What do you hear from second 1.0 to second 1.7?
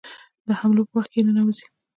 کې ننوزي.